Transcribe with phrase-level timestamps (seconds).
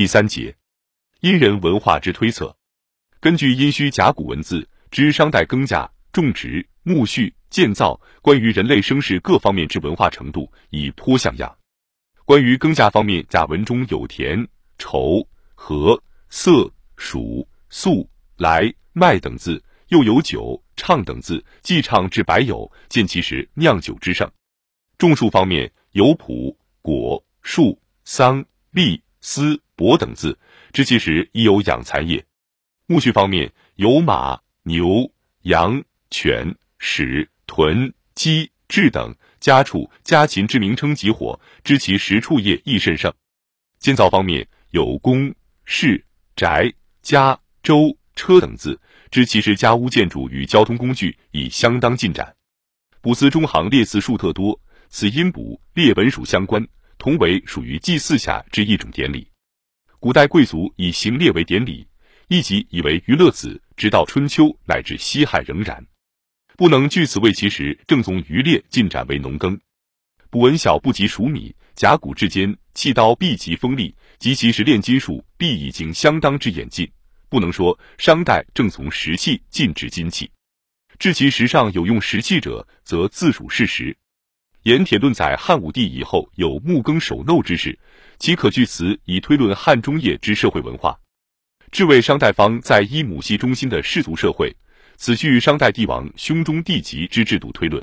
[0.00, 0.56] 第三节，
[1.20, 2.56] 殷人文化之推测。
[3.20, 11.54] 根据殷墟甲骨文字之商代耕稼、种植、墓畜、建造，关于人类生世各方面之文化程度已颇像样。
[12.24, 14.42] 关于耕稼方面，甲文中有田、
[14.78, 15.22] 畴、
[15.54, 18.08] 禾、秞、黍、粟、
[18.38, 24.26] 来、麦等字，又有酒、唱等字，既唱至百有，见其实酿酒之盛。
[24.96, 30.38] 种树方面有朴、果、树、桑、栗、丝、帛等字，
[30.74, 32.22] 知其实亦有养蚕业。
[32.86, 35.10] 牧畜方面有马、牛、
[35.44, 43.10] 羊、犬、豕、豚、鸡、雉等家畜、家禽之名称及火，知其实畜业亦甚盛。
[43.78, 46.04] 建造方面有宫、室、
[46.36, 48.78] 宅、家、舟、车等字，
[49.10, 52.36] 知其实家屋建筑与交通工具已相当进展。
[53.00, 54.60] 卜辞中行列字数特多，
[54.90, 56.62] 此因卜列本属相关，
[56.98, 59.29] 同为属于祭祀下之一种典礼。
[60.00, 61.86] 古代贵族以行列为典礼。
[62.28, 65.84] 一即以为娱乐子，直到春秋乃至西汉仍然，
[66.56, 69.60] 不能据此为其时正宗渔猎进展为农耕。
[70.30, 76.90] 卜文小不及黍米，甲骨至坚，器刀必极锋利，及其时炼金术必已经相当之演进，
[77.28, 80.30] 不能说商代正从石器进至金器。
[80.98, 83.94] 至其时上有用石器者，则自属事实。
[84.64, 87.78] 盐铁论载汉武帝以后有木耕手耨之事，
[88.18, 90.98] 其可据此以推论汉中叶之社会文化？
[91.72, 94.54] 至为商代方在伊母系中心的氏族社会，
[94.96, 97.82] 此据商代帝王兄终弟及之制度推论。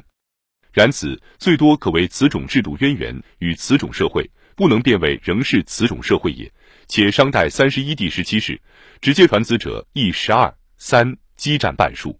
[0.71, 6.51] 然此最多可为此种制度渊源与此种社会，不能变为仍是此种社会也。
[6.87, 8.61] 且商代三十一帝十七世，
[9.01, 12.19] 直接传子者亦十二三，激战半数。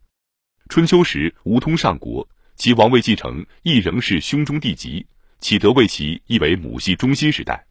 [0.68, 5.06] 春秋时吴通上国，其王位继承亦仍是兄终弟及，
[5.40, 7.64] 岂得为其亦为母系中心时代？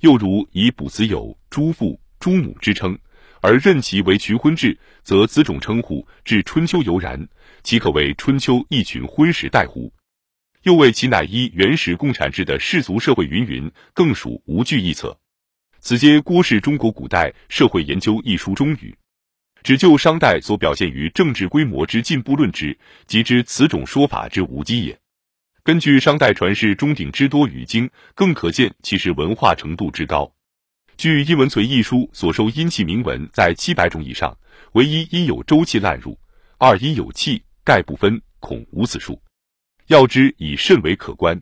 [0.00, 2.98] 又如以卜子有诸父诸母之称。
[3.42, 7.28] 而任其为群婚制，则此种称呼至春秋犹然，
[7.62, 9.92] 岂可谓春秋一群婚时代乎？
[10.62, 15.20] 又谓其乃依原始共产制的氏族社会，云云，更属无据臆测。
[15.80, 18.96] 此皆郭氏《中国古代社会研究》一书中语，
[19.64, 24.96] 只就商代所表现于政治规模之进步论之，即知此种说法之无稽也。
[25.62, 30.30] 根据商代传世钟鼎之多与经，更可见其实文化程度之高。
[30.98, 34.36] 据《殷文存》一书所收殷器铭文在七百种以上，
[34.72, 36.16] 唯一因有周器滥入，
[36.58, 39.18] 二因有器概不分，恐无此数。
[39.86, 41.40] 要之以甚为可观。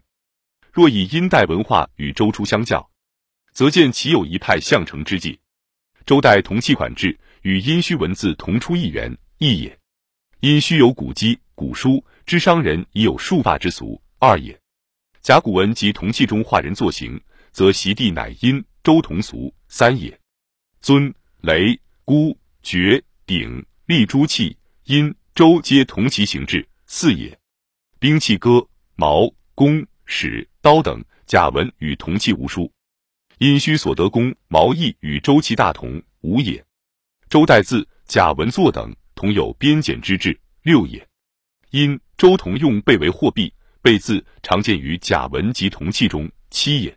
[0.73, 2.89] 若以殷代文化与周初相较，
[3.53, 5.41] 则见其有一派相承之迹。
[6.07, 9.71] 周代铜器管制与殷墟文字同出一源，一也；
[10.41, 14.55] 殷墟有古籍、古书，知商人已有束发之俗，二也；
[15.21, 17.21] 甲骨文及铜器中画人作形，
[17.53, 18.65] 则席地乃殷。
[18.85, 20.19] 周同俗三也，
[20.81, 27.39] 尊、雷、孤、爵、鼎、立诸器，殷、周皆同其形制四也。
[28.01, 28.67] 兵器戈、
[28.97, 32.73] 矛、弓、矢、刀等，甲文与铜器无殊。
[33.39, 36.65] 殷墟所得弓、矛义与周器大同五也。
[37.33, 41.09] 周代字、甲文作等同有编简之制六也。
[41.71, 43.51] 殷、周同用贝为货币，
[43.81, 46.95] 贝字常见于甲文及铜器中七也。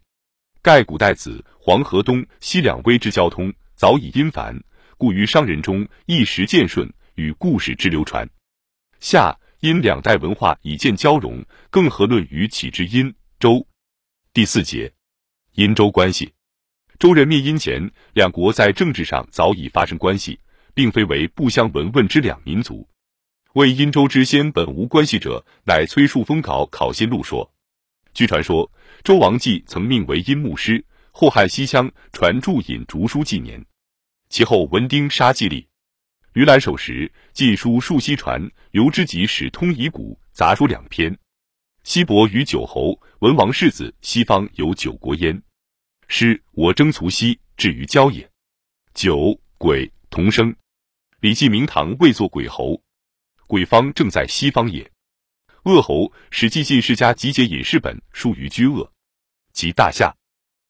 [0.61, 4.53] 盖古代子黄河东西两危之交通早已殷繁，
[4.97, 8.29] 故于商人中一时渐顺，与故事之流传。
[8.99, 13.65] 夏殷两代文化已见交融，更何论于启之殷周？
[14.33, 14.91] 第四节，
[15.53, 16.33] 殷周关系。
[16.97, 20.39] 周人灭殷前，两国在政治上早已发生关系，
[20.73, 22.87] 并非为不相闻问之两民族。
[23.53, 27.51] 为殷周之先本无关系者，乃崔树峰稿考辛录说。
[28.13, 28.71] 据传说，
[29.03, 33.63] 周王季曾命为殷牧师，后汉西羌传注引竹书纪年。
[34.29, 35.67] 其后文丁杀季历，
[36.33, 41.17] 于兰守时，晋书数西传，刘知己史通遗古，杂书两篇。
[41.83, 45.41] 西伯与九侯文王世子，西方有九国焉。
[46.07, 48.29] 师我征卒西，至于郊也。
[48.93, 50.55] 九鬼同生，
[51.19, 52.81] 李记明堂未作鬼侯，
[53.47, 54.89] 鬼方正在西方也。
[55.63, 58.91] 恶侯史记晋世家集结隐士本，书于居恶，
[59.51, 60.15] 即大夏。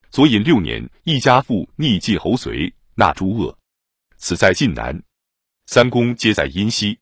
[0.09, 3.57] 左尹六年，一家父逆晋侯随，纳诸恶。
[4.17, 5.03] 此在晋南。
[5.67, 6.97] 三公皆在殷西。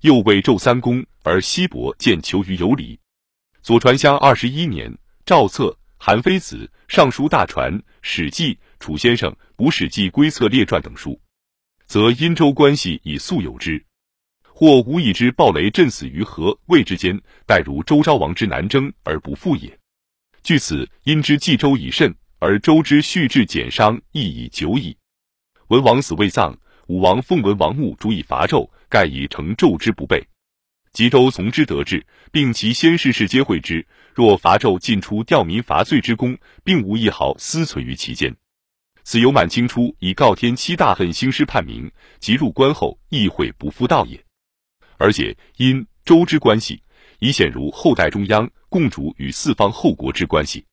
[0.00, 2.98] 又为纣三公，而西伯见求于有礼。
[3.62, 4.90] 左传襄二十一年，
[5.26, 11.20] 赵策、韩非子，尚书大传，史记、楚先生补史记归策列传等书，
[11.84, 13.84] 则殷周关系已素有之。
[14.42, 19.78] 或无以之暴雷震死于河魏之间，待如周昭王之南征而不复也。
[20.42, 24.96] 据此，因之冀周已甚，而周之续至减伤，亦已久矣。
[25.68, 26.56] 文王死未葬，
[26.86, 30.26] 武王奉文王墓，主以伐纣，盖以成纣之不备。
[30.92, 33.86] 吉周从之得志，并其先世世皆会之。
[34.12, 38.34] 若伐纣，尽出吊民伐罪之功，并无一毫私存于其间。
[39.04, 44.22] 此由满清初以告天七大恨兴师叛民，即入关后亦会不复道也。
[44.98, 46.82] 而且因周之关系，
[47.20, 50.66] 已显如后代中央共主与四方后国之关系。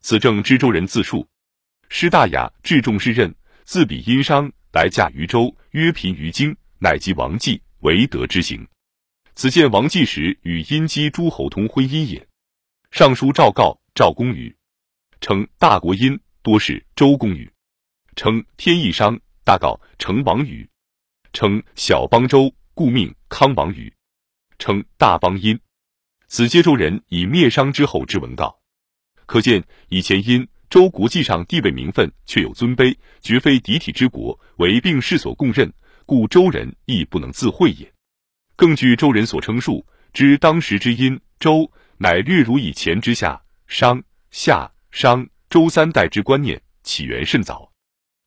[0.00, 1.26] 此正知州人自述：
[1.88, 3.32] 师大雅，至重士任，
[3.64, 8.66] 自比殷商，来驾于周，曰贫于京，乃及王继为德之行。
[9.34, 12.28] 此见王继时与殷姬诸侯通婚姻也。
[12.90, 14.54] 尚书赵告赵公语，
[15.20, 17.50] 称大国殷多是周公语，
[18.14, 20.68] 称天意商大告成王语，
[21.32, 23.92] 称小邦周故命康王语，
[24.58, 25.58] 称大邦殷。
[26.28, 28.60] 此皆周人以灭商之后之文告。
[29.24, 35.72] 可见以前殷周国际上地位名分却有尊卑，绝非敌体之国，为并世所共认，
[36.04, 37.91] 故周人亦不能自讳也。
[38.56, 47.70] 更据周人所称述，知当时之殷周，乃略如以前之夏商夏商周三代之观念起源甚早。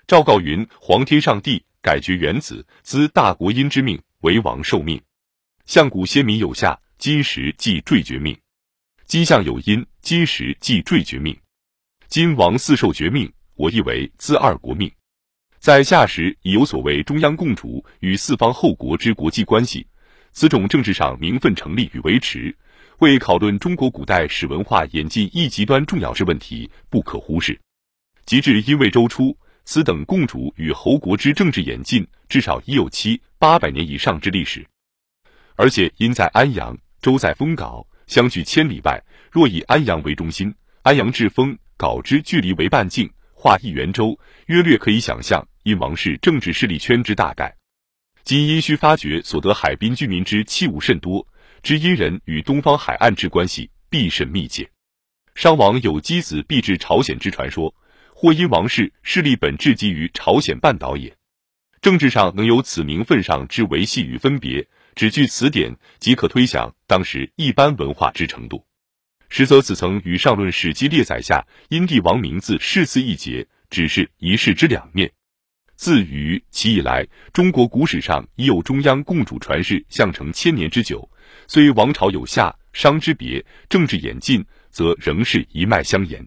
[0.08, 5.02] 赵告云：皇天上帝改绝元子，兹大国殷之命为王受命。
[5.66, 8.36] 相古先民有夏，今时即坠绝命；
[9.06, 11.36] 今相有殷，今时即坠绝命。
[12.08, 14.92] 今王四受绝命，我亦为兹二国命。
[15.60, 19.88] 在夏时已有所谓中央共主与四方后国之国际关系。
[20.36, 22.54] 此种政治上名分成立与维持，
[23.00, 27.58] 为讨论中国古代史文化演进一极端重要之问题不可忽视。
[28.26, 34.68] 及至因为周初，此等共主与侯国之政治演进，至少已有七八百年以上之历史。
[35.56, 39.02] 而且因在安阳，周在封皋，相距千里外，
[39.32, 47.56] 若以安阳为中心，安阳至封皋之距离为半径，画一圆周，约略可以想象殷王室政治势力圈之大概。
[48.26, 51.28] 今殷墟发掘所得海滨居民之器物甚多，
[51.62, 54.68] 知殷人与东方海岸之关系必甚密切。
[55.36, 57.76] 商王有箕子必至朝鲜之传说，
[58.16, 61.16] 或因王室势力本质基于朝鲜半岛也。
[61.82, 68.66] 政治上能有此名分上之维系与分别，只据此点即可推想当时一般文化之程度。
[69.30, 75.12] 实则此曾与上论史记列载下殷帝王名字世次一节，只是一事之两面。
[75.76, 81.08] 自于其以来，中国古史上已有中央共主传世相承千年之久，
[81.48, 86.26] 虽王朝有夏商之别，政治演进则仍是一脉相延。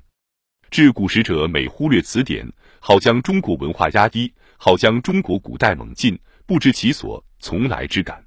[0.71, 2.47] 至古时者每忽略此典，
[2.79, 8.23] 好将中国文化压低，好将中国古代猛进，不知其所从来之感。